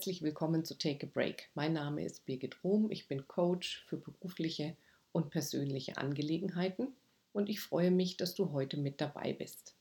[0.00, 1.50] herzlich willkommen zu Take a Break.
[1.52, 4.74] Mein Name ist Birgit Rohm, ich bin Coach für berufliche
[5.12, 6.88] und persönliche Angelegenheiten
[7.34, 9.74] und ich freue mich, dass du heute mit dabei bist.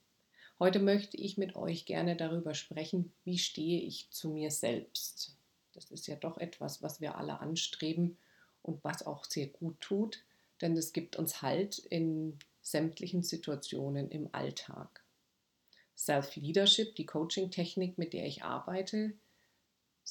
[0.59, 5.37] Heute möchte ich mit euch gerne darüber sprechen, wie stehe ich zu mir selbst.
[5.71, 8.17] Das ist ja doch etwas, was wir alle anstreben
[8.61, 10.25] und was auch sehr gut tut,
[10.59, 15.01] denn es gibt uns Halt in sämtlichen Situationen im Alltag.
[15.95, 19.13] Self-Leadership, die Coaching-Technik, mit der ich arbeite,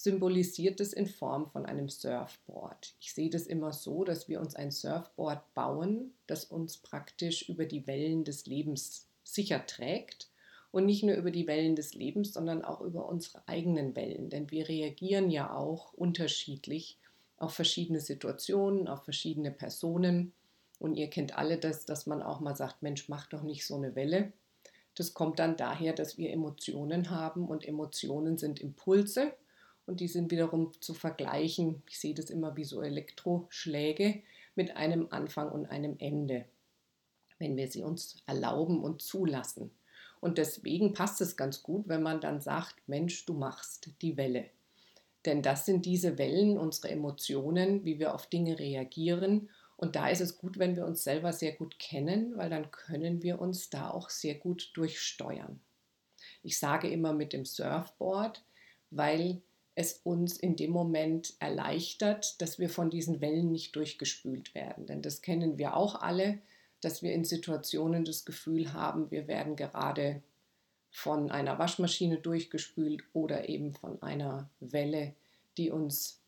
[0.02, 2.94] symbolisiert es in Form von einem Surfboard.
[3.00, 7.64] Ich sehe das immer so, dass wir uns ein Surfboard bauen, das uns praktisch über
[7.64, 10.28] die Wellen des Lebens sicher trägt.
[10.70, 14.28] Und nicht nur über die Wellen des Lebens, sondern auch über unsere eigenen Wellen.
[14.28, 16.98] Denn wir reagieren ja auch unterschiedlich
[17.38, 20.32] auf verschiedene Situationen, auf verschiedene Personen.
[20.78, 23.76] Und ihr kennt alle das, dass man auch mal sagt, Mensch, mach doch nicht so
[23.76, 24.32] eine Welle.
[24.94, 29.32] Das kommt dann daher, dass wir Emotionen haben und Emotionen sind Impulse
[29.88, 34.22] und die sind wiederum zu vergleichen, ich sehe das immer wie so Elektroschläge,
[34.54, 36.44] mit einem Anfang und einem Ende,
[37.38, 39.70] wenn wir sie uns erlauben und zulassen.
[40.20, 44.46] Und deswegen passt es ganz gut, wenn man dann sagt, Mensch, du machst die Welle.
[45.24, 50.20] Denn das sind diese Wellen, unsere Emotionen, wie wir auf Dinge reagieren und da ist
[50.20, 53.90] es gut, wenn wir uns selber sehr gut kennen, weil dann können wir uns da
[53.90, 55.60] auch sehr gut durchsteuern.
[56.42, 58.42] Ich sage immer mit dem Surfboard,
[58.90, 59.40] weil
[59.78, 64.86] es uns in dem Moment erleichtert, dass wir von diesen Wellen nicht durchgespült werden.
[64.86, 66.40] Denn das kennen wir auch alle,
[66.80, 70.20] dass wir in Situationen das Gefühl haben, wir werden gerade
[70.90, 75.14] von einer Waschmaschine durchgespült oder eben von einer Welle,
[75.56, 76.20] die uns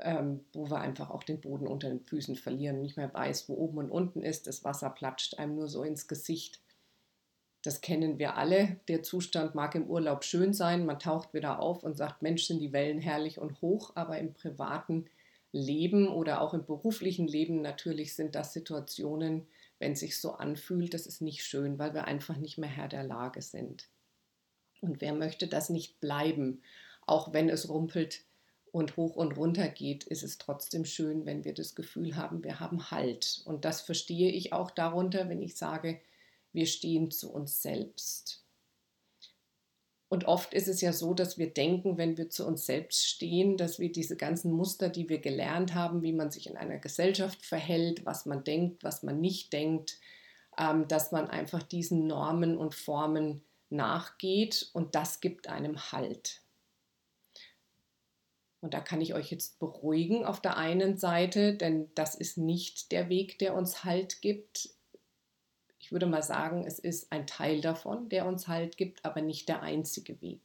[0.00, 3.54] ähm, wo wir einfach auch den Boden unter den Füßen verlieren, nicht mehr weiß, wo
[3.54, 4.48] oben und unten ist.
[4.48, 6.60] Das Wasser platscht einem nur so ins Gesicht.
[7.66, 8.76] Das kennen wir alle.
[8.86, 10.86] Der Zustand mag im Urlaub schön sein.
[10.86, 14.34] Man taucht wieder auf und sagt, Mensch, sind die Wellen herrlich und hoch, aber im
[14.34, 15.06] privaten
[15.50, 19.48] Leben oder auch im beruflichen Leben natürlich sind das Situationen,
[19.80, 22.88] wenn es sich so anfühlt, das ist nicht schön, weil wir einfach nicht mehr Herr
[22.88, 23.88] der Lage sind.
[24.80, 26.62] Und wer möchte das nicht bleiben,
[27.04, 28.22] auch wenn es rumpelt,
[28.76, 32.60] und hoch und runter geht, ist es trotzdem schön, wenn wir das Gefühl haben, wir
[32.60, 33.40] haben Halt.
[33.46, 35.98] Und das verstehe ich auch darunter, wenn ich sage,
[36.56, 38.42] wir stehen zu uns selbst.
[40.08, 43.56] Und oft ist es ja so, dass wir denken, wenn wir zu uns selbst stehen,
[43.56, 47.44] dass wir diese ganzen Muster, die wir gelernt haben, wie man sich in einer Gesellschaft
[47.44, 49.98] verhält, was man denkt, was man nicht denkt,
[50.58, 56.40] ähm, dass man einfach diesen Normen und Formen nachgeht und das gibt einem Halt.
[58.60, 62.90] Und da kann ich euch jetzt beruhigen auf der einen Seite, denn das ist nicht
[62.90, 64.70] der Weg, der uns Halt gibt.
[65.86, 69.48] Ich würde mal sagen, es ist ein Teil davon, der uns Halt gibt, aber nicht
[69.48, 70.40] der einzige Weg.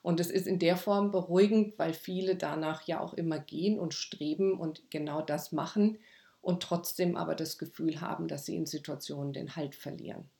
[0.00, 3.94] Und es ist in der Form beruhigend, weil viele danach ja auch immer gehen und
[3.94, 5.98] streben und genau das machen
[6.40, 10.30] und trotzdem aber das Gefühl haben, dass sie in Situationen den Halt verlieren.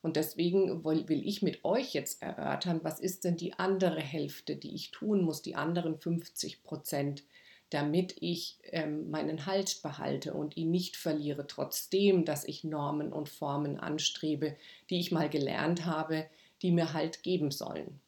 [0.00, 4.74] Und deswegen will ich mit euch jetzt erörtern, was ist denn die andere Hälfte, die
[4.74, 7.24] ich tun muss, die anderen 50 Prozent,
[7.70, 13.28] damit ich ähm, meinen Halt behalte und ihn nicht verliere, trotzdem, dass ich Normen und
[13.28, 14.56] Formen anstrebe,
[14.90, 16.26] die ich mal gelernt habe,
[16.62, 18.00] die mir Halt geben sollen.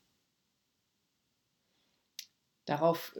[2.64, 3.16] Darauf,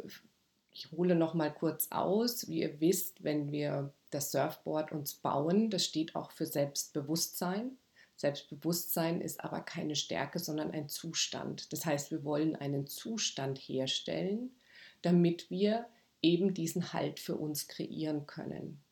[0.73, 2.49] ich hole noch mal kurz aus.
[2.49, 7.79] Wie ihr wisst, wenn wir das Surfboard uns bauen, das steht auch für Selbstbewusstsein.
[8.17, 11.73] Selbstbewusstsein ist aber keine Stärke, sondern ein Zustand.
[11.73, 14.55] Das heißt, wir wollen einen Zustand herstellen,
[15.03, 15.87] damit wir
[16.23, 18.83] eben diesen Halt für uns kreieren können.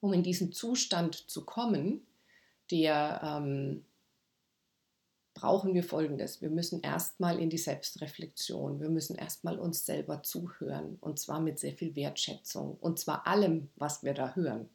[0.00, 2.06] Um in diesen Zustand zu kommen,
[2.70, 3.84] der ähm,
[5.34, 6.40] brauchen wir Folgendes.
[6.40, 8.80] Wir müssen erstmal in die Selbstreflexion.
[8.80, 13.68] Wir müssen erstmal uns selber zuhören und zwar mit sehr viel Wertschätzung und zwar allem,
[13.76, 14.68] was wir da hören.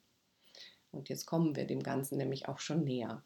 [0.91, 3.23] Und jetzt kommen wir dem Ganzen nämlich auch schon näher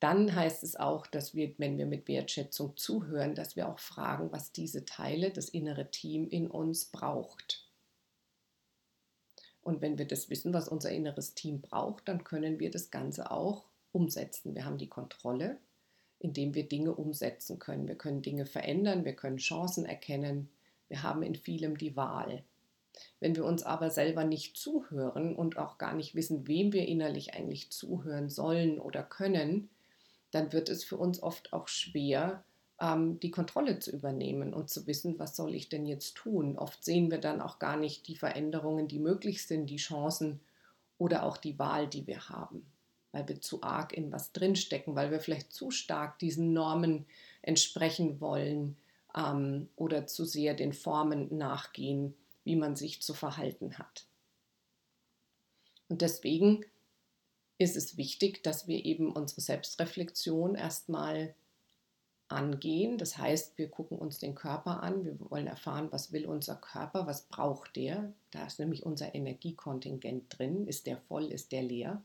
[0.00, 4.32] dann heißt es auch, dass wir, wenn wir mit Wertschätzung zuhören, dass wir auch fragen,
[4.32, 7.68] was diese Teile, das innere Team in uns braucht.
[9.62, 13.30] Und wenn wir das wissen, was unser inneres Team braucht, dann können wir das Ganze
[13.30, 14.54] auch umsetzen.
[14.54, 15.58] Wir haben die Kontrolle,
[16.18, 17.88] indem wir Dinge umsetzen können.
[17.88, 20.50] Wir können Dinge verändern, wir können Chancen erkennen.
[20.88, 22.44] Wir haben in vielem die Wahl.
[23.20, 27.34] Wenn wir uns aber selber nicht zuhören und auch gar nicht wissen, wem wir innerlich
[27.34, 29.70] eigentlich zuhören sollen oder können,
[30.34, 32.44] dann wird es für uns oft auch schwer,
[32.80, 36.58] ähm, die Kontrolle zu übernehmen und zu wissen, was soll ich denn jetzt tun.
[36.58, 40.40] Oft sehen wir dann auch gar nicht die Veränderungen, die möglich sind, die Chancen
[40.98, 42.66] oder auch die Wahl, die wir haben.
[43.14, 47.06] weil wir zu arg in was drinstecken, weil wir vielleicht zu stark diesen Normen
[47.42, 48.76] entsprechen wollen
[49.14, 54.06] ähm, oder zu sehr den Formen nachgehen, wie man sich zu verhalten hat.
[55.88, 56.64] Und deswegen
[57.58, 61.34] ist es wichtig, dass wir eben unsere Selbstreflexion erstmal
[62.28, 62.98] angehen.
[62.98, 67.06] Das heißt, wir gucken uns den Körper an, wir wollen erfahren, was will unser Körper,
[67.06, 68.12] was braucht der.
[68.30, 70.66] Da ist nämlich unser Energiekontingent drin.
[70.66, 72.02] Ist der voll, ist der leer?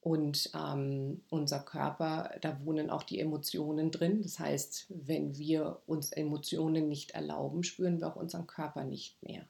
[0.00, 4.22] Und ähm, unser Körper, da wohnen auch die Emotionen drin.
[4.22, 9.46] Das heißt, wenn wir uns Emotionen nicht erlauben, spüren wir auch unseren Körper nicht mehr.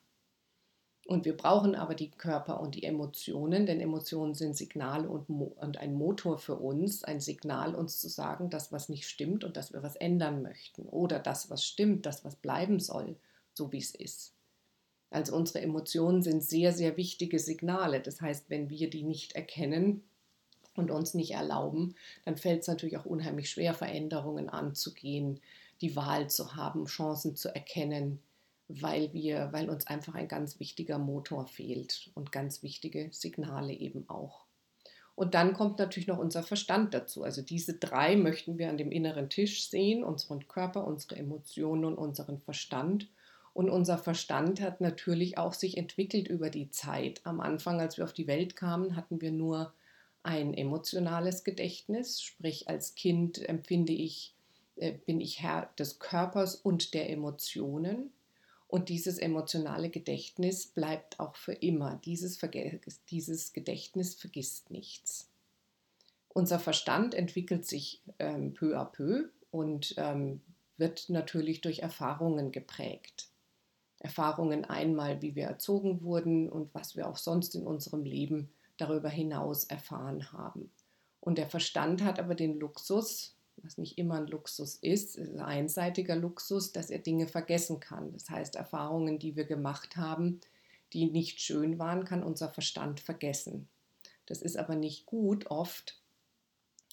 [1.13, 5.77] Und wir brauchen aber die Körper und die Emotionen, denn Emotionen sind Signale und, und
[5.77, 9.75] ein Motor für uns, ein Signal uns zu sagen, dass was nicht stimmt und dass
[9.75, 13.17] wir was ändern möchten oder das, was stimmt, das, was bleiben soll,
[13.53, 14.33] so wie es ist.
[15.11, 18.01] Also unsere Emotionen sind sehr, sehr wichtige Signale.
[18.01, 20.03] Das heißt, wenn wir die nicht erkennen
[20.77, 21.95] und uns nicht erlauben,
[22.25, 25.41] dann fällt es natürlich auch unheimlich schwer, Veränderungen anzugehen,
[25.83, 28.19] die Wahl zu haben, Chancen zu erkennen,
[28.81, 34.09] weil wir, weil uns einfach ein ganz wichtiger Motor fehlt und ganz wichtige Signale eben
[34.09, 34.47] auch.
[35.15, 37.23] Und dann kommt natürlich noch unser Verstand dazu.
[37.23, 41.97] Also diese drei möchten wir an dem inneren Tisch sehen, unseren Körper, unsere Emotionen und
[41.97, 43.09] unseren Verstand.
[43.53, 47.21] Und unser Verstand hat natürlich auch sich entwickelt über die Zeit.
[47.25, 49.75] Am Anfang, als wir auf die Welt kamen, hatten wir nur
[50.23, 54.35] ein emotionales Gedächtnis, sprich als Kind empfinde ich,
[54.77, 58.13] äh, bin ich Herr des Körpers und der Emotionen.
[58.73, 62.01] Und dieses emotionale Gedächtnis bleibt auch für immer.
[62.07, 62.41] Dieses,
[63.11, 65.29] dieses Gedächtnis vergisst nichts.
[66.31, 70.41] Unser Verstand entwickelt sich ähm, peu à peu und ähm,
[70.79, 73.29] wird natürlich durch Erfahrungen geprägt.
[73.99, 78.49] Erfahrungen einmal, wie wir erzogen wurden und was wir auch sonst in unserem Leben
[78.79, 80.71] darüber hinaus erfahren haben.
[81.21, 86.17] Und der Verstand hat aber den Luxus, was nicht immer ein Luxus ist, ein einseitiger
[86.17, 88.13] Luxus, dass er Dinge vergessen kann.
[88.13, 90.41] Das heißt, Erfahrungen, die wir gemacht haben,
[90.93, 93.69] die nicht schön waren, kann unser Verstand vergessen.
[94.27, 96.01] Das ist aber nicht gut oft,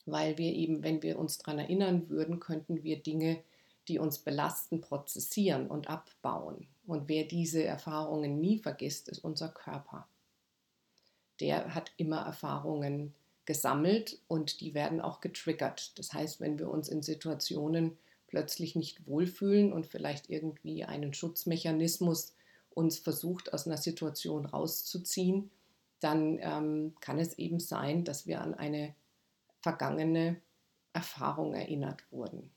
[0.05, 3.43] weil wir eben, wenn wir uns daran erinnern würden, könnten wir Dinge,
[3.87, 6.67] die uns belasten, prozessieren und abbauen.
[6.85, 10.07] Und wer diese Erfahrungen nie vergisst, ist unser Körper.
[11.39, 13.13] Der hat immer Erfahrungen
[13.49, 15.97] gesammelt und die werden auch getriggert.
[15.97, 17.97] Das heißt, wenn wir uns in Situationen
[18.27, 22.35] plötzlich nicht wohlfühlen und vielleicht irgendwie einen Schutzmechanismus
[22.69, 25.49] uns versucht, aus einer Situation rauszuziehen,
[25.99, 28.93] dann ähm, kann es eben sein, dass wir an eine
[29.61, 30.39] vergangene
[30.93, 32.51] Erfahrung erinnert wurden.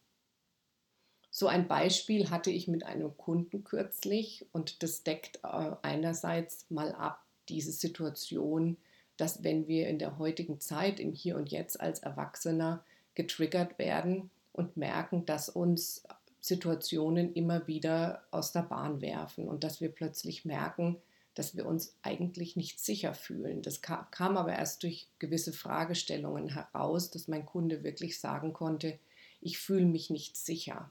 [1.31, 6.93] So ein Beispiel hatte ich mit einem Kunden kürzlich und das deckt äh, einerseits mal
[6.93, 8.77] ab diese Situation,
[9.17, 14.31] dass wenn wir in der heutigen Zeit, im Hier und Jetzt als Erwachsener getriggert werden
[14.53, 16.05] und merken, dass uns
[16.41, 20.97] Situationen immer wieder aus der Bahn werfen und dass wir plötzlich merken,
[21.35, 23.63] dass wir uns eigentlich nicht sicher fühlen.
[23.63, 28.99] Das kam aber erst durch gewisse Fragestellungen heraus, dass mein Kunde wirklich sagen konnte,
[29.41, 30.91] ich fühle mich nicht sicher.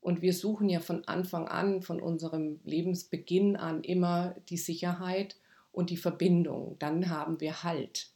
[0.00, 5.36] Und wir suchen ja von Anfang an, von unserem Lebensbeginn an immer die Sicherheit
[5.72, 8.10] und die Verbindung, dann haben wir Halt.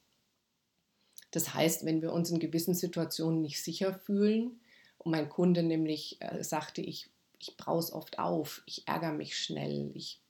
[1.30, 4.60] Das heißt, wenn wir uns in gewissen Situationen nicht sicher fühlen,
[4.98, 9.36] und mein Kunde nämlich äh, sagte, ich, ich brauche es oft auf, ich ärgere mich
[9.38, 10.20] schnell, ich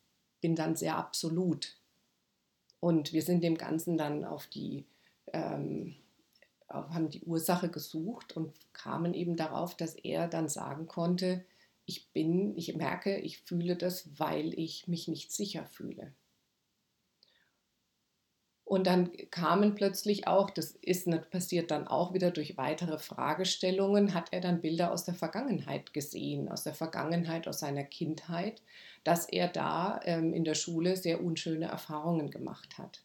[0.40, 1.76] bin dann sehr absolut.
[2.80, 4.84] Und wir sind dem Ganzen dann auf die,
[5.32, 5.94] ähm,
[6.68, 11.44] haben die Ursache gesucht und kamen eben darauf, dass er dann sagen konnte,
[11.86, 16.12] ich bin, ich merke, ich fühle das, weil ich mich nicht sicher fühle.
[18.74, 24.32] Und dann kamen plötzlich auch, das ist passiert dann auch wieder durch weitere Fragestellungen, hat
[24.32, 28.62] er dann Bilder aus der Vergangenheit gesehen, aus der Vergangenheit, aus seiner Kindheit,
[29.04, 33.04] dass er da ähm, in der Schule sehr unschöne Erfahrungen gemacht hat.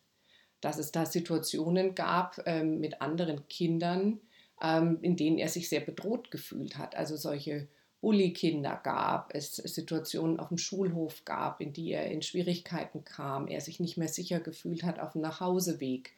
[0.59, 4.21] Dass es da Situationen gab ähm, mit anderen Kindern,
[4.63, 6.95] ähm, in denen er sich sehr bedroht gefühlt hat.
[6.95, 7.67] Also solche
[8.01, 13.61] Bully-Kinder gab, es Situationen auf dem Schulhof gab, in die er in Schwierigkeiten kam, er
[13.61, 16.13] sich nicht mehr sicher gefühlt hat auf dem Nachhauseweg,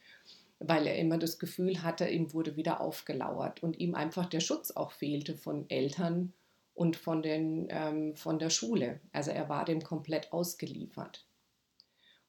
[0.60, 4.72] weil er immer das Gefühl hatte, ihm wurde wieder aufgelauert und ihm einfach der Schutz
[4.72, 6.34] auch fehlte von Eltern
[6.76, 9.00] und von, den, ähm, von der Schule.
[9.12, 11.26] Also er war dem komplett ausgeliefert.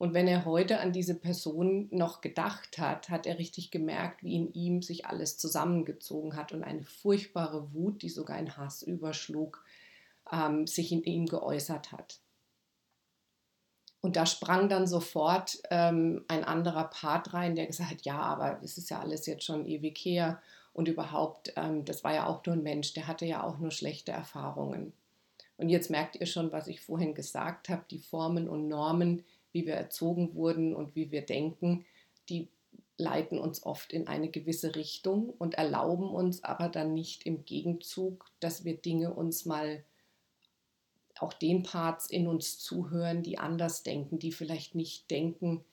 [0.03, 4.35] Und wenn er heute an diese Person noch gedacht hat, hat er richtig gemerkt, wie
[4.35, 9.65] in ihm sich alles zusammengezogen hat und eine furchtbare Wut, die sogar in Hass überschlug,
[10.33, 12.19] ähm, sich in ihm geäußert hat.
[14.01, 18.59] Und da sprang dann sofort ähm, ein anderer Part rein, der gesagt hat, ja, aber
[18.61, 20.43] es ist ja alles jetzt schon ewig her
[20.73, 23.71] und überhaupt, ähm, das war ja auch nur ein Mensch, der hatte ja auch nur
[23.71, 24.95] schlechte Erfahrungen.
[25.59, 29.67] Und jetzt merkt ihr schon, was ich vorhin gesagt habe, die Formen und Normen, wie
[29.67, 31.85] wir erzogen wurden und wie wir denken,
[32.29, 32.49] die
[32.97, 38.31] leiten uns oft in eine gewisse Richtung und erlauben uns aber dann nicht im Gegenzug,
[38.41, 39.85] dass wir Dinge uns mal
[41.19, 45.65] auch den Parts in uns zuhören, die anders denken, die vielleicht nicht denken,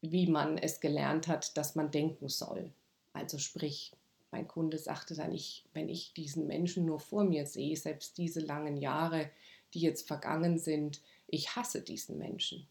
[0.00, 2.72] wie man es gelernt hat, dass man denken soll.
[3.12, 3.92] Also sprich,
[4.30, 8.40] mein Kunde sagte dann, ich, wenn ich diesen Menschen nur vor mir sehe, selbst diese
[8.40, 9.30] langen Jahre,
[9.74, 12.66] die jetzt vergangen sind, ich hasse diesen Menschen.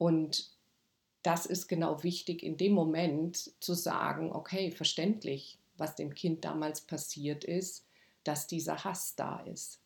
[0.00, 0.48] Und
[1.22, 6.80] das ist genau wichtig in dem Moment zu sagen, okay, verständlich, was dem Kind damals
[6.80, 7.86] passiert ist,
[8.24, 9.78] dass dieser Hass da ist.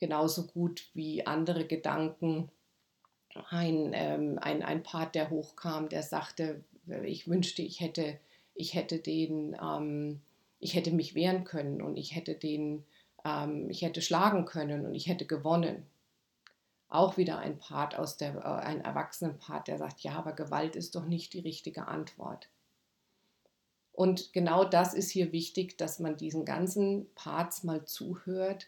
[0.00, 2.50] Genauso gut wie andere Gedanken,
[3.48, 6.62] ein, ähm, ein, ein Part, der hochkam, der sagte,
[7.02, 8.20] ich wünschte, ich hätte,
[8.54, 10.20] ich hätte den, ähm,
[10.58, 12.84] ich hätte mich wehren können und ich hätte den,
[13.24, 15.86] ähm, ich hätte schlagen können und ich hätte gewonnen
[16.90, 20.94] auch wieder ein Part aus der, äh, ein Erwachsenenpart, der sagt, ja, aber Gewalt ist
[20.94, 22.50] doch nicht die richtige Antwort.
[23.92, 28.66] Und genau das ist hier wichtig, dass man diesen ganzen Parts mal zuhört,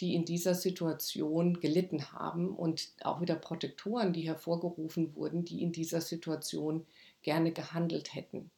[0.00, 5.72] die in dieser Situation gelitten haben und auch wieder Protektoren, die hervorgerufen wurden, die in
[5.72, 6.86] dieser Situation
[7.22, 8.50] gerne gehandelt hätten.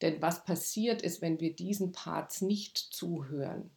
[0.00, 3.70] Denn was passiert ist, wenn wir diesen Parts nicht zuhören,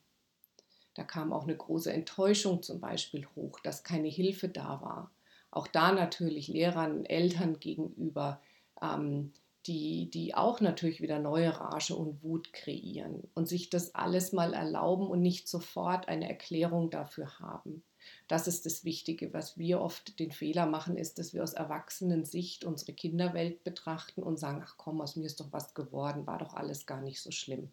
[0.96, 5.12] da kam auch eine große Enttäuschung zum Beispiel hoch, dass keine Hilfe da war.
[5.52, 8.42] Auch da natürlich Lehrern, Eltern gegenüber,
[8.82, 9.34] ähm,
[9.68, 14.54] die, die auch natürlich wieder neue Rage und Wut kreieren und sich das alles mal
[14.54, 17.84] erlauben und nicht sofort eine Erklärung dafür haben.
[18.28, 19.34] Das ist das Wichtige.
[19.34, 24.38] Was wir oft den Fehler machen, ist, dass wir aus Erwachsenensicht unsere Kinderwelt betrachten und
[24.38, 27.32] sagen, ach komm, aus mir ist doch was geworden, war doch alles gar nicht so
[27.32, 27.72] schlimm.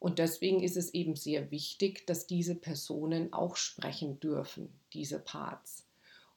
[0.00, 5.84] Und deswegen ist es eben sehr wichtig, dass diese Personen auch sprechen dürfen, diese Parts.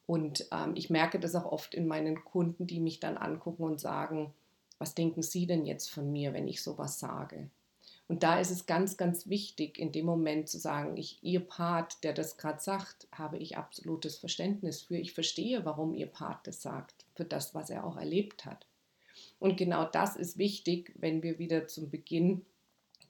[0.06, 3.80] Und ähm, ich merke das auch oft in meinen Kunden, die mich dann angucken und
[3.80, 4.32] sagen,
[4.78, 7.50] was denken Sie denn jetzt von mir, wenn ich sowas sage?
[8.08, 12.02] Und da ist es ganz, ganz wichtig, in dem Moment zu sagen, ich, Ihr Part,
[12.02, 14.96] der das gerade sagt, habe ich absolutes Verständnis für.
[14.96, 18.66] Ich verstehe, warum Ihr Part das sagt, für das, was er auch erlebt hat.
[19.38, 22.44] Und genau das ist wichtig, wenn wir wieder zum Beginn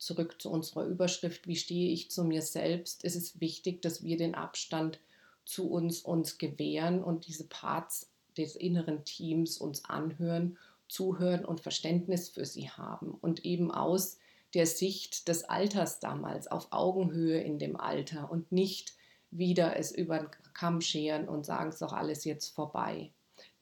[0.03, 4.17] zurück zu unserer Überschrift, wie stehe ich zu mir selbst, ist es wichtig, dass wir
[4.17, 4.99] den Abstand
[5.45, 12.29] zu uns uns gewähren und diese Parts des inneren Teams uns anhören, zuhören und Verständnis
[12.29, 14.19] für sie haben und eben aus
[14.55, 18.95] der Sicht des Alters damals auf Augenhöhe in dem Alter und nicht
[19.31, 23.13] wieder es über den Kamm scheren und sagen, es ist doch alles jetzt vorbei.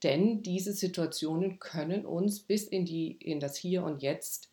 [0.03, 4.50] Denn diese Situationen können uns bis in, die, in das Hier und Jetzt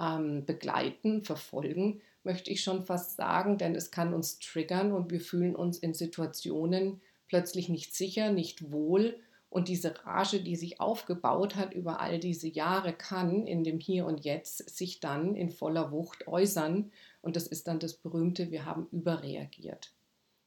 [0.00, 5.20] ähm, begleiten, verfolgen, möchte ich schon fast sagen, denn es kann uns triggern und wir
[5.20, 9.18] fühlen uns in Situationen plötzlich nicht sicher, nicht wohl.
[9.48, 14.06] Und diese Rage, die sich aufgebaut hat über all diese Jahre, kann in dem Hier
[14.06, 16.92] und Jetzt sich dann in voller Wucht äußern.
[17.20, 19.92] Und das ist dann das berühmte, wir haben überreagiert.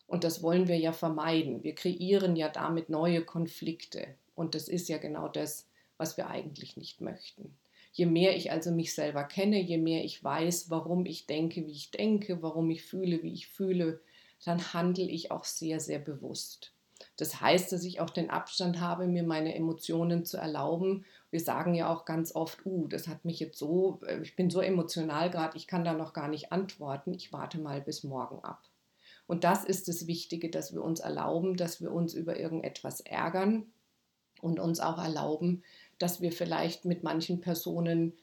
[0.07, 1.63] Und das wollen wir ja vermeiden.
[1.63, 4.07] Wir kreieren ja damit neue Konflikte.
[4.35, 5.67] Und das ist ja genau das,
[5.97, 7.57] was wir eigentlich nicht möchten.
[7.93, 11.71] Je mehr ich also mich selber kenne, je mehr ich weiß, warum ich denke, wie
[11.71, 14.01] ich denke, warum ich fühle, wie ich fühle,
[14.43, 16.73] dann handle ich auch sehr, sehr bewusst.
[17.17, 21.05] Das heißt, dass ich auch den Abstand habe, mir meine Emotionen zu erlauben.
[21.29, 24.49] Wir sagen ja auch ganz oft, uh, das hat mich jetzt so, äh, ich bin
[24.49, 28.43] so emotional gerade, ich kann da noch gar nicht antworten, ich warte mal bis morgen
[28.43, 28.63] ab.
[29.27, 33.71] Und das ist das Wichtige, dass wir uns erlauben, dass wir uns über irgendetwas ärgern
[34.41, 35.63] und uns auch erlauben,
[35.99, 38.13] dass wir vielleicht mit manchen Personen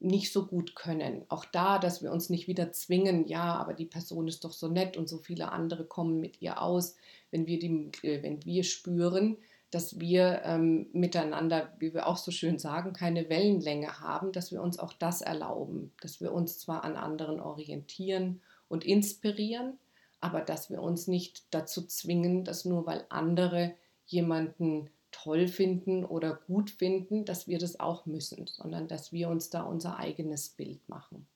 [0.00, 1.24] nicht so gut können.
[1.28, 4.68] Auch da, dass wir uns nicht wieder zwingen, ja, aber die Person ist doch so
[4.68, 6.96] nett und so viele andere kommen mit ihr aus,
[7.30, 9.38] wenn wir, die, äh, wenn wir spüren,
[9.70, 14.62] dass wir ähm, miteinander, wie wir auch so schön sagen, keine Wellenlänge haben, dass wir
[14.62, 19.78] uns auch das erlauben, dass wir uns zwar an anderen orientieren und inspirieren,
[20.20, 23.74] aber dass wir uns nicht dazu zwingen, dass nur weil andere
[24.06, 29.48] jemanden toll finden oder gut finden, dass wir das auch müssen, sondern dass wir uns
[29.48, 31.26] da unser eigenes Bild machen.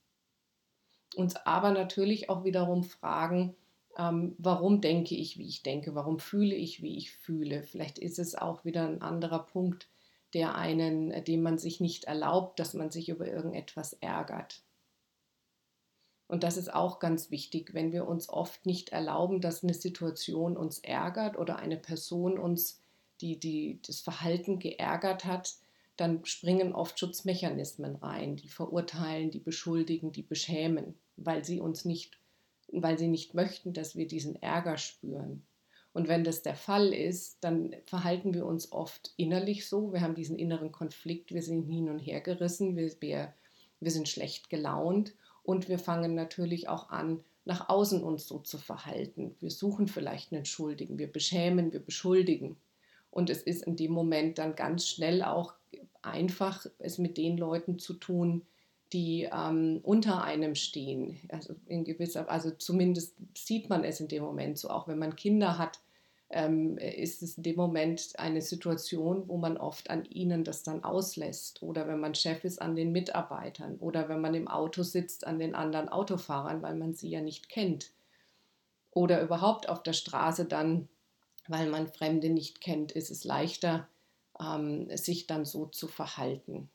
[1.14, 3.54] Uns aber natürlich auch wiederum fragen,
[3.97, 7.62] ähm, warum denke ich, wie ich denke, warum fühle ich, wie ich fühle.
[7.62, 9.88] Vielleicht ist es auch wieder ein anderer Punkt,
[10.35, 14.62] der einen, dem man sich nicht erlaubt, dass man sich über irgendetwas ärgert.
[16.26, 20.56] Und das ist auch ganz wichtig, wenn wir uns oft nicht erlauben, dass eine Situation
[20.56, 22.82] uns ärgert oder eine Person uns,
[23.20, 25.56] die, die das Verhalten geärgert hat,
[25.96, 32.18] dann springen oft Schutzmechanismen rein, die verurteilen, die beschuldigen, die beschämen, weil sie uns nicht,
[32.70, 35.42] weil sie nicht möchten, dass wir diesen Ärger spüren.
[35.92, 39.92] Und wenn das der Fall ist, dann verhalten wir uns oft innerlich so.
[39.92, 43.34] Wir haben diesen inneren Konflikt, wir sind hin und her gerissen, wir, wir,
[43.80, 48.58] wir sind schlecht gelaunt und wir fangen natürlich auch an, nach außen uns so zu
[48.58, 49.34] verhalten.
[49.40, 52.56] Wir suchen vielleicht einen Schuldigen, wir beschämen, wir beschuldigen.
[53.10, 55.54] Und es ist in dem Moment dann ganz schnell auch
[56.02, 58.46] einfach, es mit den Leuten zu tun,
[58.92, 61.18] die ähm, unter einem stehen.
[61.28, 65.16] Also in gewisser, also zumindest sieht man es in dem Moment so, auch wenn man
[65.16, 65.80] Kinder hat,
[66.30, 70.84] ähm, ist es in dem Moment eine Situation, wo man oft an ihnen das dann
[70.84, 71.62] auslässt.
[71.62, 75.38] Oder wenn man Chef ist an den Mitarbeitern oder wenn man im Auto sitzt an
[75.38, 77.92] den anderen Autofahrern, weil man sie ja nicht kennt.
[78.90, 80.88] Oder überhaupt auf der Straße dann,
[81.48, 83.88] weil man Fremde nicht kennt, ist es leichter,
[84.40, 86.70] ähm, sich dann so zu verhalten.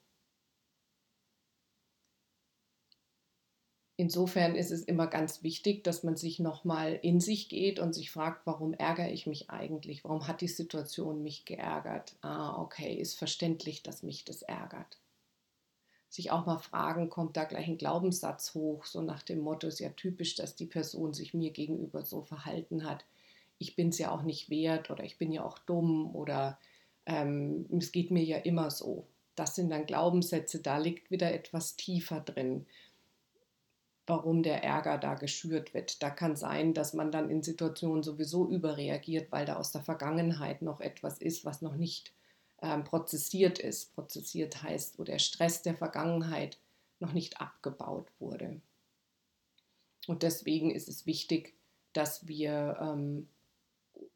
[3.96, 8.10] Insofern ist es immer ganz wichtig, dass man sich nochmal in sich geht und sich
[8.10, 10.02] fragt, warum ärgere ich mich eigentlich?
[10.02, 12.16] Warum hat die Situation mich geärgert?
[12.20, 14.98] Ah, okay, ist verständlich, dass mich das ärgert.
[16.08, 19.80] Sich auch mal fragen, kommt da gleich ein Glaubenssatz hoch, so nach dem Motto, ist
[19.80, 23.04] ja typisch, dass die Person sich mir gegenüber so verhalten hat.
[23.64, 26.58] Ich bin es ja auch nicht wert oder ich bin ja auch dumm oder
[27.06, 29.06] ähm, es geht mir ja immer so.
[29.34, 32.66] Das sind dann Glaubenssätze, da liegt wieder etwas tiefer drin
[34.06, 36.02] warum der Ärger da geschürt wird.
[36.02, 40.62] Da kann sein, dass man dann in Situationen sowieso überreagiert, weil da aus der Vergangenheit
[40.62, 42.12] noch etwas ist, was noch nicht
[42.60, 43.94] ähm, prozessiert ist.
[43.94, 46.58] Prozessiert heißt, wo der Stress der Vergangenheit
[47.00, 48.60] noch nicht abgebaut wurde.
[50.06, 51.54] Und deswegen ist es wichtig,
[51.94, 53.28] dass wir ähm,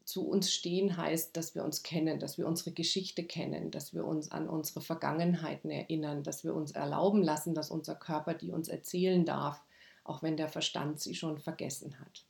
[0.09, 4.05] zu uns stehen, heißt, dass wir uns kennen, dass wir unsere Geschichte kennen, dass wir
[4.05, 8.69] uns an unsere Vergangenheiten erinnern, dass wir uns erlauben lassen, dass unser Körper die uns
[8.69, 9.61] erzählen darf,
[10.03, 12.25] auch wenn der Verstand sie schon vergessen hat.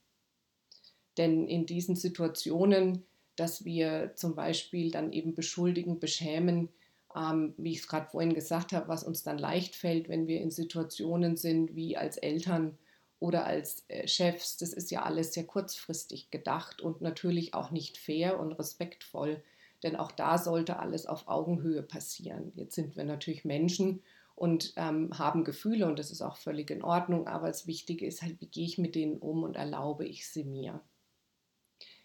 [1.17, 3.05] Denn in diesen Situationen,
[3.37, 6.67] dass wir zum Beispiel dann eben beschuldigen, beschämen,
[7.15, 10.41] ähm, wie ich es gerade vorhin gesagt habe, was uns dann leicht fällt, wenn wir
[10.41, 12.77] in Situationen sind wie als Eltern
[13.19, 17.97] oder als äh, Chefs, das ist ja alles sehr kurzfristig gedacht und natürlich auch nicht
[17.97, 19.43] fair und respektvoll,
[19.84, 22.51] denn auch da sollte alles auf Augenhöhe passieren.
[22.55, 24.01] Jetzt sind wir natürlich Menschen
[24.36, 28.21] und ähm, haben Gefühle und das ist auch völlig in Ordnung, aber das Wichtige ist
[28.21, 30.82] halt, wie gehe ich mit denen um und erlaube ich sie mir.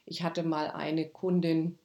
[0.04, 1.78] Ich hatte mal eine Kundin,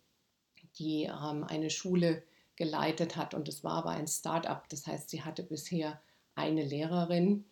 [0.77, 2.23] die ähm, eine Schule
[2.55, 6.01] geleitet hat und es war aber ein Start-up, das heißt, sie hatte bisher
[6.35, 7.45] eine Lehrerin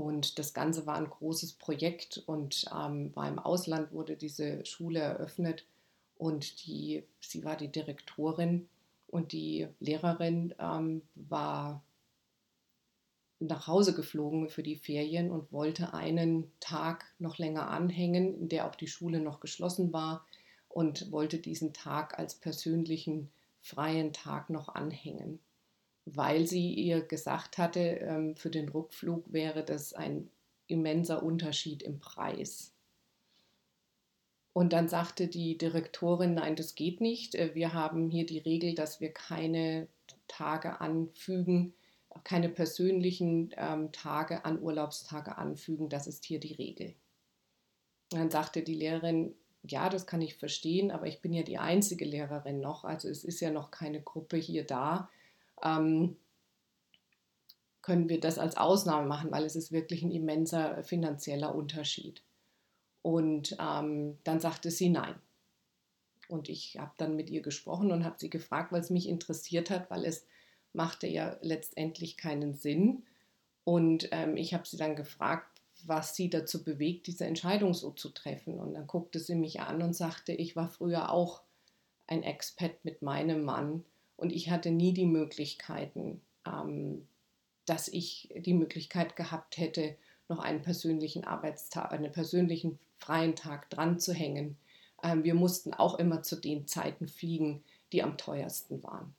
[0.00, 2.22] und das Ganze war ein großes Projekt.
[2.26, 5.66] Und ähm, war im Ausland, wurde diese Schule eröffnet.
[6.16, 8.68] Und die, sie war die Direktorin.
[9.06, 11.82] Und die Lehrerin ähm, war
[13.40, 18.68] nach Hause geflogen für die Ferien und wollte einen Tag noch länger anhängen, in der
[18.68, 20.26] auch die Schule noch geschlossen war.
[20.68, 25.40] Und wollte diesen Tag als persönlichen freien Tag noch anhängen,
[26.04, 30.30] weil sie ihr gesagt hatte, ähm, für den Rückflug wäre das ein
[30.66, 32.72] immenser Unterschied im Preis.
[34.52, 37.34] Und dann sagte die Direktorin, nein, das geht nicht.
[37.34, 39.88] Äh, wir haben hier die Regel, dass wir keine
[40.28, 41.74] Tage anfügen,
[42.24, 45.88] keine persönlichen ähm, Tage an Urlaubstage anfügen.
[45.88, 46.94] Das ist hier die Regel.
[48.12, 51.58] Und dann sagte die Lehrerin, ja, das kann ich verstehen, aber ich bin ja die
[51.58, 55.10] einzige Lehrerin noch, also es ist ja noch keine Gruppe hier da.
[55.62, 56.16] Ähm,
[57.82, 62.22] können wir das als Ausnahme machen, weil es ist wirklich ein immenser finanzieller Unterschied.
[63.02, 65.14] Und ähm, dann sagte sie nein.
[66.28, 69.70] Und ich habe dann mit ihr gesprochen und habe sie gefragt, weil es mich interessiert
[69.70, 70.26] hat, weil es
[70.72, 73.04] machte ja letztendlich keinen Sinn.
[73.64, 78.10] Und ähm, ich habe sie dann gefragt, was sie dazu bewegt, diese Entscheidung so zu
[78.10, 78.60] treffen.
[78.60, 81.42] Und dann guckte sie mich an und sagte, ich war früher auch
[82.06, 83.84] ein Expat mit meinem Mann
[84.20, 87.06] und ich hatte nie die Möglichkeiten, ähm,
[87.64, 89.96] dass ich die Möglichkeit gehabt hätte,
[90.28, 94.56] noch einen persönlichen Arbeitstag, einen persönlichen freien Tag dran zu hängen.
[95.02, 99.14] Ähm, wir mussten auch immer zu den Zeiten fliegen, die am teuersten waren.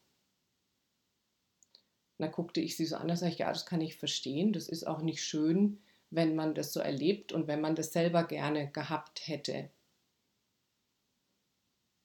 [2.17, 4.53] Da guckte ich sie so an und sagte, ja, das kann ich verstehen.
[4.53, 5.79] Das ist auch nicht schön,
[6.11, 9.69] wenn man das so erlebt und wenn man das selber gerne gehabt hätte.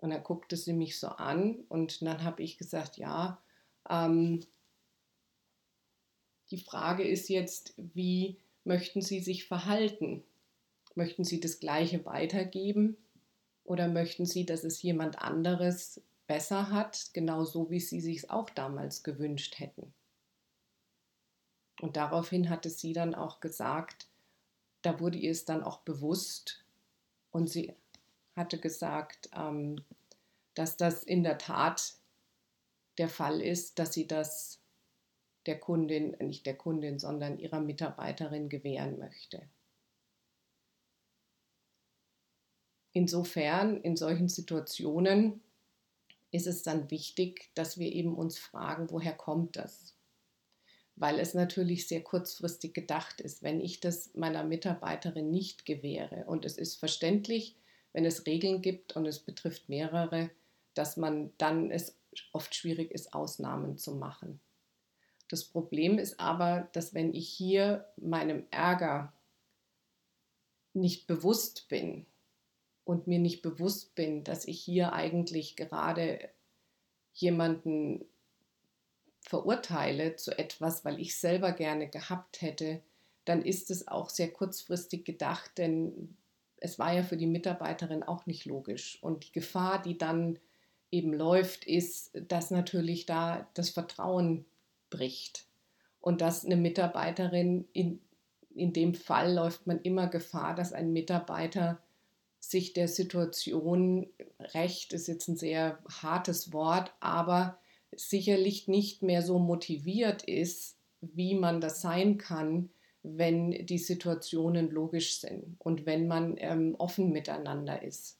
[0.06, 3.42] Und dann guckte sie mich so an und dann habe ich gesagt, ja,
[3.90, 4.46] ähm,
[6.52, 10.22] die Frage ist jetzt, wie möchten Sie sich verhalten?
[10.94, 12.96] Möchten Sie das Gleiche weitergeben
[13.64, 18.48] oder möchten Sie, dass es jemand anderes besser hat, genauso wie Sie sich es auch
[18.50, 19.92] damals gewünscht hätten?
[21.80, 24.06] Und daraufhin hatte sie dann auch gesagt,
[24.82, 26.64] da wurde ihr es dann auch bewusst
[27.32, 27.74] und sie
[28.36, 29.82] hatte gesagt, ähm,
[30.56, 31.94] dass das in der Tat
[32.98, 34.60] der Fall ist, dass sie das
[35.44, 39.48] der Kundin, nicht der Kundin, sondern ihrer Mitarbeiterin gewähren möchte.
[42.92, 45.42] Insofern, in solchen Situationen
[46.32, 49.94] ist es dann wichtig, dass wir eben uns fragen, woher kommt das?
[50.96, 53.42] Weil es natürlich sehr kurzfristig gedacht ist.
[53.42, 57.56] Wenn ich das meiner Mitarbeiterin nicht gewähre und es ist verständlich,
[57.92, 60.30] wenn es Regeln gibt und es betrifft mehrere,
[60.78, 61.98] dass man dann es
[62.32, 64.40] oft schwierig ist, Ausnahmen zu machen.
[65.28, 69.12] Das Problem ist aber, dass wenn ich hier meinem Ärger
[70.72, 72.06] nicht bewusst bin
[72.84, 76.30] und mir nicht bewusst bin, dass ich hier eigentlich gerade
[77.14, 78.04] jemanden
[79.22, 82.80] verurteile zu etwas, weil ich selber gerne gehabt hätte,
[83.24, 86.16] dann ist es auch sehr kurzfristig gedacht, denn
[86.58, 89.02] es war ja für die Mitarbeiterin auch nicht logisch.
[89.02, 90.38] Und die Gefahr, die dann
[90.90, 94.44] eben läuft, ist, dass natürlich da das Vertrauen
[94.90, 95.46] bricht.
[96.00, 98.00] Und dass eine Mitarbeiterin, in,
[98.54, 101.80] in dem Fall läuft man immer Gefahr, dass ein Mitarbeiter
[102.38, 104.06] sich der Situation
[104.54, 107.58] recht, ist jetzt ein sehr hartes Wort, aber
[107.94, 112.70] sicherlich nicht mehr so motiviert ist, wie man das sein kann,
[113.02, 118.18] wenn die Situationen logisch sind und wenn man ähm, offen miteinander ist.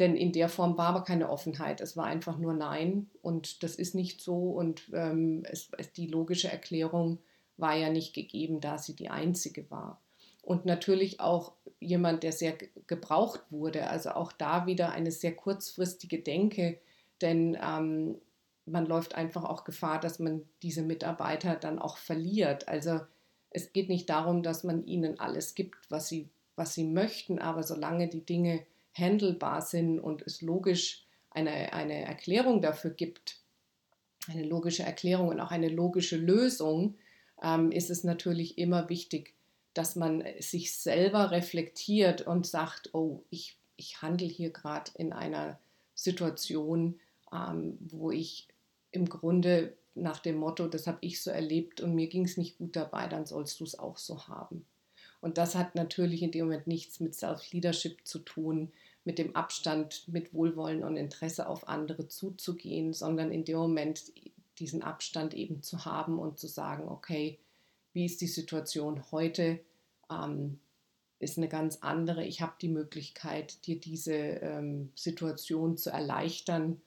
[0.00, 1.82] Denn in der Form war aber keine Offenheit.
[1.82, 4.50] Es war einfach nur Nein und das ist nicht so.
[4.50, 7.18] Und ähm, es, die logische Erklärung
[7.58, 10.00] war ja nicht gegeben, da sie die einzige war.
[10.42, 12.54] Und natürlich auch jemand, der sehr
[12.86, 13.88] gebraucht wurde.
[13.88, 16.80] Also auch da wieder eine sehr kurzfristige Denke,
[17.20, 18.16] denn ähm,
[18.64, 22.68] man läuft einfach auch Gefahr, dass man diese Mitarbeiter dann auch verliert.
[22.68, 23.00] Also
[23.50, 27.62] es geht nicht darum, dass man ihnen alles gibt, was sie, was sie möchten, aber
[27.62, 33.38] solange die Dinge handelbar sind und es logisch eine, eine Erklärung dafür gibt,
[34.28, 36.96] eine logische Erklärung und auch eine logische Lösung,
[37.42, 39.34] ähm, ist es natürlich immer wichtig,
[39.74, 45.58] dass man sich selber reflektiert und sagt, oh, ich, ich handle hier gerade in einer
[45.94, 46.98] Situation,
[47.32, 48.48] ähm, wo ich
[48.90, 52.58] im Grunde nach dem Motto, das habe ich so erlebt und mir ging es nicht
[52.58, 54.64] gut dabei, dann sollst du es auch so haben.
[55.20, 58.72] Und das hat natürlich in dem Moment nichts mit Self-Leadership zu tun,
[59.04, 64.12] mit dem Abstand, mit Wohlwollen und Interesse auf andere zuzugehen, sondern in dem Moment
[64.58, 67.38] diesen Abstand eben zu haben und zu sagen, okay,
[67.92, 69.60] wie ist die Situation heute?
[70.10, 70.58] Ähm,
[71.18, 72.24] ist eine ganz andere.
[72.24, 76.80] Ich habe die Möglichkeit, dir diese ähm, Situation zu erleichtern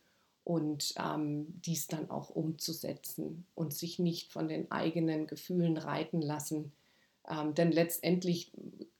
[0.43, 6.71] und ähm, dies dann auch umzusetzen und sich nicht von den eigenen Gefühlen reiten lassen,
[7.29, 8.51] ähm, denn letztendlich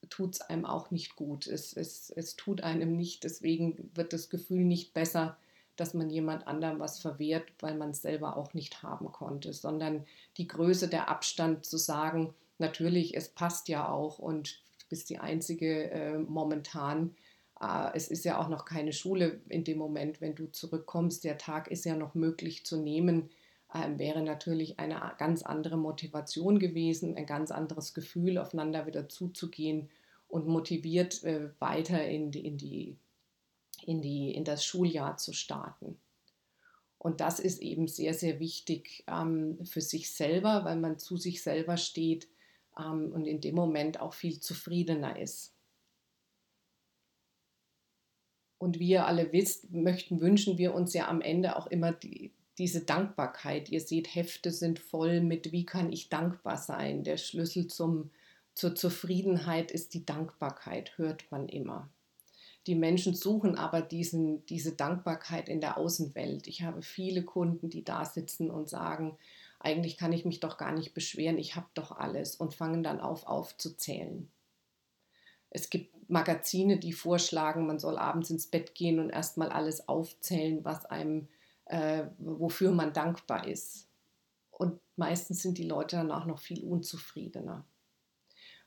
[0.10, 1.48] tut es einem auch nicht gut.
[1.48, 5.38] Es, es, es tut einem nicht, deswegen wird das Gefühl nicht besser,
[5.76, 10.06] dass man jemand anderem was verwehrt, weil man es selber auch nicht haben konnte, sondern
[10.38, 15.18] die Größe der Abstand zu sagen, natürlich, es passt ja auch und du bist die
[15.18, 17.16] einzige äh, momentan.
[17.60, 21.24] Äh, es ist ja auch noch keine Schule in dem Moment, wenn du zurückkommst.
[21.24, 23.32] Der Tag ist ja noch möglich zu nehmen
[23.74, 29.90] ähm, wäre natürlich eine ganz andere Motivation gewesen, ein ganz anderes Gefühl, aufeinander wieder zuzugehen
[30.28, 32.98] und motiviert äh, weiter in die, in, die,
[33.86, 35.98] in, die, in das Schuljahr zu starten.
[36.98, 41.44] Und das ist eben sehr, sehr wichtig ähm, für sich selber, weil man zu sich
[41.44, 42.30] selber steht
[42.78, 45.54] ähm, und in dem Moment auch viel zufriedener ist.
[48.58, 52.32] Und wie ihr alle wisst, möchten, wünschen wir uns ja am Ende auch immer die,
[52.58, 53.70] diese Dankbarkeit.
[53.70, 57.04] Ihr seht, Hefte sind voll mit, wie kann ich dankbar sein?
[57.04, 58.12] Der Schlüssel zum,
[58.54, 61.90] zur Zufriedenheit ist die Dankbarkeit, hört man immer.
[62.68, 66.48] Die Menschen suchen aber diesen, diese Dankbarkeit in der Außenwelt.
[66.48, 69.18] Ich habe viele Kunden, die da sitzen und sagen,
[69.60, 73.00] eigentlich kann ich mich doch gar nicht beschweren, ich habe doch alles und fangen dann
[73.00, 74.30] auf aufzuzählen.
[75.50, 80.64] Es gibt Magazine, die vorschlagen, man soll abends ins Bett gehen und erstmal alles aufzählen,
[80.66, 81.28] was einem
[81.74, 83.88] äh, wofür man dankbar ist.
[84.52, 87.66] Und meistens sind die Leute danach noch viel unzufriedener.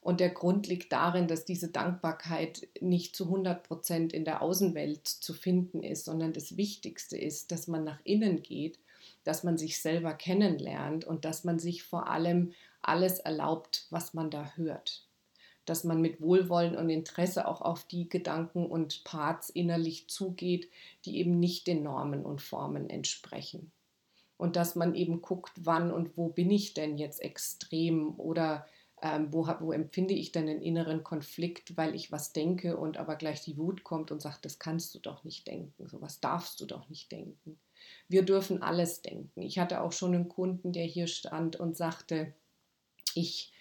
[0.00, 5.06] Und der Grund liegt darin, dass diese Dankbarkeit nicht zu 100 Prozent in der Außenwelt
[5.06, 8.78] zu finden ist, sondern das Wichtigste ist, dass man nach innen geht
[9.26, 14.30] dass man sich selber kennenlernt und dass man sich vor allem alles erlaubt, was man
[14.30, 15.05] da hört.
[15.66, 20.70] Dass man mit Wohlwollen und Interesse auch auf die Gedanken und Parts innerlich zugeht,
[21.04, 23.70] die eben nicht den Normen und Formen entsprechen.
[24.38, 28.66] Und dass man eben guckt, wann und wo bin ich denn jetzt extrem oder
[29.02, 33.16] ähm, wo, wo, empfinde ich denn einen inneren Konflikt, weil ich was denke und aber
[33.16, 36.66] gleich die Wut kommt und sagt, das kannst du doch nicht denken, sowas darfst du
[36.66, 37.58] doch nicht denken.
[38.08, 39.42] Wir dürfen alles denken.
[39.42, 42.32] Ich hatte auch schon einen Kunden, der hier stand und sagte,
[43.14, 43.52] ich,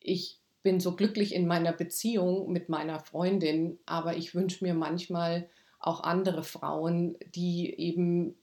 [0.00, 5.48] ich bin so glücklich in meiner Beziehung mit meiner Freundin, aber ich wünsche mir manchmal
[5.80, 8.36] auch andere Frauen, die eben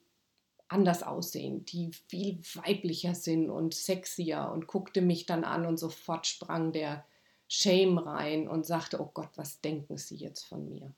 [0.68, 6.28] anders aussehen, die viel weiblicher sind und sexier und guckte mich dann an und sofort
[6.28, 7.06] sprang der
[7.48, 10.94] Shame rein und sagte, oh Gott, was denken Sie jetzt von mir?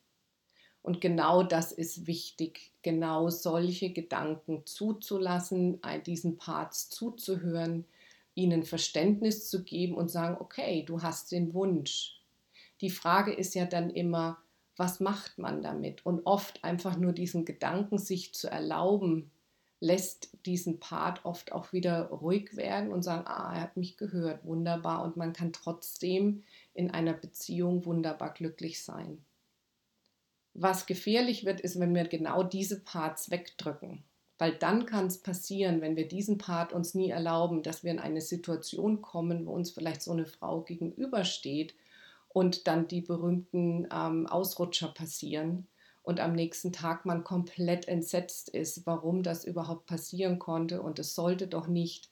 [0.81, 7.85] Und genau das ist wichtig, genau solche Gedanken zuzulassen, diesen Parts zuzuhören,
[8.35, 12.21] ihnen Verständnis zu geben und sagen, okay, du hast den Wunsch.
[12.81, 14.37] Die Frage ist ja dann immer,
[14.75, 16.05] was macht man damit?
[16.05, 19.31] Und oft einfach nur diesen Gedanken sich zu erlauben,
[19.79, 24.45] lässt diesen Part oft auch wieder ruhig werden und sagen, ah, er hat mich gehört,
[24.45, 25.03] wunderbar.
[25.03, 29.25] Und man kann trotzdem in einer Beziehung wunderbar glücklich sein.
[30.53, 34.03] Was gefährlich wird, ist, wenn wir genau diese Parts wegdrücken.
[34.41, 37.99] Weil dann kann es passieren, wenn wir diesen Part uns nie erlauben, dass wir in
[37.99, 41.75] eine Situation kommen, wo uns vielleicht so eine Frau gegenübersteht
[42.27, 45.67] und dann die berühmten ähm, Ausrutscher passieren
[46.01, 50.81] und am nächsten Tag man komplett entsetzt ist, warum das überhaupt passieren konnte.
[50.81, 52.09] Und es sollte doch nicht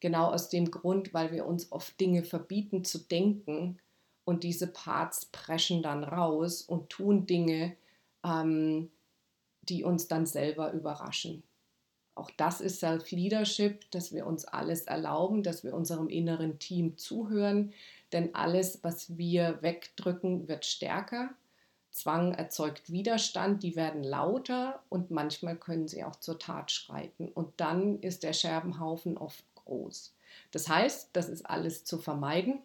[0.00, 3.78] genau aus dem Grund, weil wir uns oft Dinge verbieten zu denken
[4.26, 7.74] und diese Parts preschen dann raus und tun Dinge,
[8.22, 8.90] ähm,
[9.62, 11.42] die uns dann selber überraschen.
[12.20, 17.72] Auch das ist Self-Leadership, dass wir uns alles erlauben, dass wir unserem inneren Team zuhören,
[18.12, 21.30] denn alles, was wir wegdrücken, wird stärker
[21.92, 27.28] Zwang erzeugt Widerstand, die werden lauter und manchmal können sie auch zur Tat schreiten.
[27.28, 30.14] Und dann ist der Scherbenhaufen oft groß.
[30.52, 32.60] Das heißt, das ist alles zu vermeiden.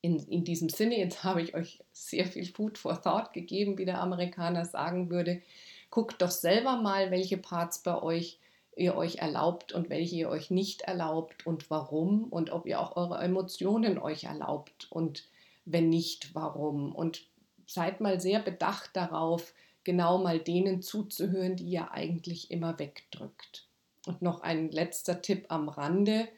[0.00, 3.84] In, in diesem Sinne, jetzt habe ich euch sehr viel Food for Thought gegeben, wie
[3.84, 5.42] der Amerikaner sagen würde.
[5.90, 8.38] Guckt doch selber mal, welche Parts bei euch
[8.76, 12.96] ihr euch erlaubt und welche ihr euch nicht erlaubt und warum und ob ihr auch
[12.96, 15.28] eure Emotionen euch erlaubt und
[15.64, 16.94] wenn nicht, warum.
[16.94, 17.26] Und
[17.66, 19.54] seid mal sehr bedacht darauf,
[19.84, 23.68] genau mal denen zuzuhören, die ihr eigentlich immer wegdrückt.
[24.06, 26.28] Und noch ein letzter Tipp am Rande.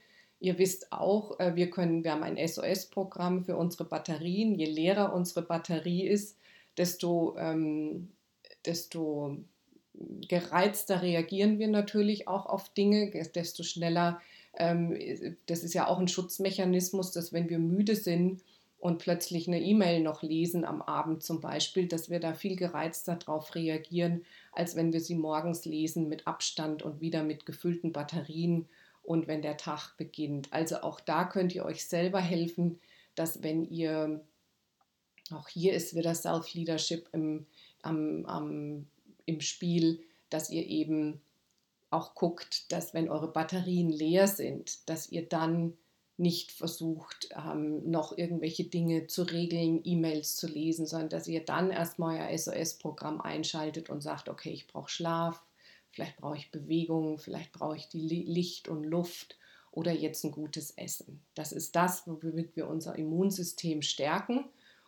[0.40, 4.54] Ihr wisst auch, äh, wir können, wir haben ein SOS-Programm für unsere Batterien.
[4.54, 6.38] Je leerer unsere Batterie ist,
[6.76, 8.12] desto, ähm,
[8.66, 9.38] desto
[10.28, 14.20] gereizter reagieren wir natürlich auch auf Dinge, desto schneller.
[14.56, 14.96] Ähm,
[15.46, 18.42] das ist ja auch ein Schutzmechanismus, dass wenn wir müde sind,
[18.84, 23.16] und plötzlich eine E-Mail noch lesen am Abend zum Beispiel, dass wir da viel gereizter
[23.16, 28.68] darauf reagieren, als wenn wir sie morgens lesen mit Abstand und wieder mit gefüllten Batterien
[29.02, 30.52] und wenn der Tag beginnt.
[30.52, 32.78] Also auch da könnt ihr euch selber helfen,
[33.14, 34.22] dass wenn ihr,
[35.30, 37.46] auch hier ist wieder Self-Leadership am,
[38.26, 38.86] am,
[39.26, 41.20] im Spiel, dass ihr eben
[41.90, 45.74] auch guckt, dass wenn eure Batterien leer sind, dass ihr dann
[46.16, 51.70] nicht versucht, ähm, noch irgendwelche Dinge zu regeln, E-Mails zu lesen, sondern dass ihr dann
[51.70, 55.42] erstmal euer SOS-Programm einschaltet und sagt, okay, ich brauche Schlaf,
[55.90, 59.38] vielleicht brauche ich Bewegung, vielleicht brauche ich die Licht und Luft
[59.72, 61.20] oder jetzt ein gutes Essen.
[61.34, 64.44] Das ist das, womit wir unser Immunsystem stärken.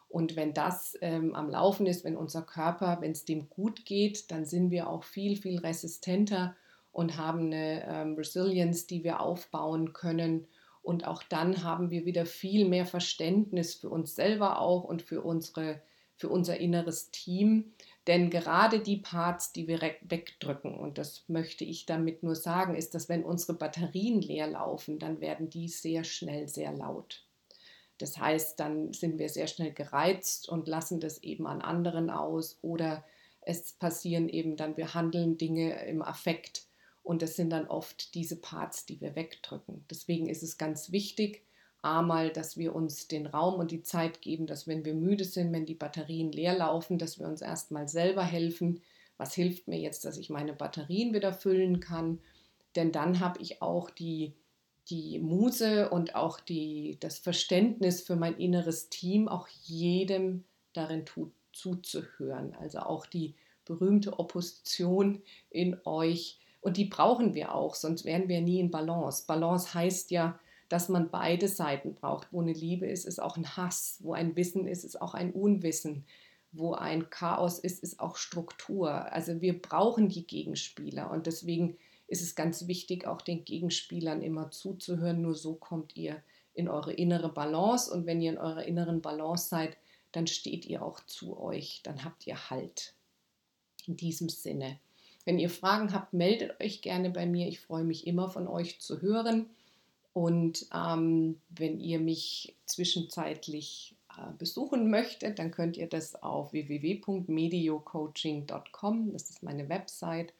[0.08, 4.30] Und wenn das ähm, am Laufen ist, wenn unser Körper, wenn es dem gut geht,
[4.30, 6.54] dann sind wir auch viel, viel resistenter
[6.92, 10.46] und haben eine ähm, Resilience, die wir aufbauen können
[10.86, 15.20] und auch dann haben wir wieder viel mehr Verständnis für uns selber auch und für,
[15.20, 15.82] unsere,
[16.14, 17.72] für unser inneres Team.
[18.06, 22.94] Denn gerade die Parts, die wir wegdrücken, und das möchte ich damit nur sagen, ist,
[22.94, 27.25] dass wenn unsere Batterien leer laufen, dann werden die sehr schnell sehr laut.
[27.98, 32.58] Das heißt, dann sind wir sehr schnell gereizt und lassen das eben an anderen aus
[32.62, 33.04] oder
[33.40, 36.66] es passieren eben dann, wir handeln Dinge im Affekt
[37.02, 39.84] und das sind dann oft diese Parts, die wir wegdrücken.
[39.88, 41.44] Deswegen ist es ganz wichtig,
[41.80, 45.52] einmal, dass wir uns den Raum und die Zeit geben, dass wenn wir müde sind,
[45.52, 48.82] wenn die Batterien leer laufen, dass wir uns erstmal selber helfen.
[49.16, 52.18] Was hilft mir jetzt, dass ich meine Batterien wieder füllen kann?
[52.74, 54.34] Denn dann habe ich auch die,
[54.88, 61.32] die Muse und auch die, das Verständnis für mein inneres Team, auch jedem darin tut,
[61.52, 62.54] zuzuhören.
[62.60, 68.40] Also auch die berühmte Opposition in euch, Und die brauchen wir auch, sonst wären wir
[68.40, 69.24] nie in Balance.
[69.26, 72.32] Balance heißt ja, dass man beide Seiten braucht.
[72.32, 73.98] Wo eine Liebe ist, ist auch ein Hass.
[74.00, 76.04] Wo ein Wissen ist, ist auch ein Unwissen.
[76.50, 78.90] Wo ein Chaos ist, ist auch Struktur.
[79.12, 81.76] Also wir brauchen die Gegenspieler und deswegen
[82.08, 85.22] ist es ganz wichtig, auch den Gegenspielern immer zuzuhören.
[85.22, 86.22] Nur so kommt ihr
[86.54, 89.76] in eure innere Balance und wenn ihr in eurer inneren Balance seid,
[90.12, 92.94] dann steht ihr auch zu euch, dann habt ihr Halt.
[93.86, 94.78] In diesem Sinne.
[95.24, 97.48] Wenn ihr Fragen habt, meldet euch gerne bei mir.
[97.48, 99.50] Ich freue mich immer von euch zu hören.
[100.12, 109.12] Und ähm, wenn ihr mich zwischenzeitlich äh, besuchen möchtet, dann könnt ihr das auf www.mediocoaching.com,
[109.12, 110.32] das ist meine Website.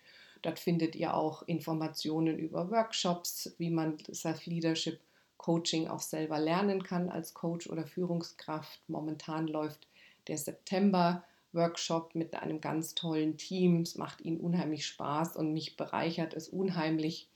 [0.47, 5.01] Dort findet ihr auch Informationen über Workshops, wie man Self-Leadership
[5.39, 8.81] Coaching auch selber lernen kann als Coach oder Führungskraft.
[8.89, 9.89] Momentan läuft
[10.29, 13.81] der September Workshop mit einem ganz tollen Team.
[13.81, 17.29] Es macht ihnen unheimlich Spaß und mich bereichert es unheimlich,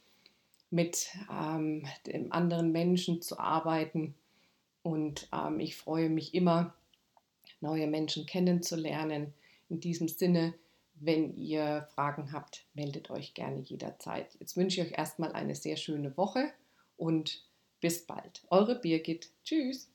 [0.71, 4.15] mit ähm, dem anderen Menschen zu arbeiten.
[4.85, 6.75] Und ähm, ich freue mich immer,
[7.61, 9.35] neue Menschen kennenzulernen.
[9.69, 10.55] In diesem Sinne,
[11.01, 14.37] wenn ihr Fragen habt, meldet euch gerne jederzeit.
[14.39, 16.53] Jetzt wünsche ich euch erstmal eine sehr schöne Woche
[16.97, 17.45] und
[17.81, 18.43] bis bald.
[18.51, 19.31] Eure Birgit.
[19.43, 19.91] Tschüss.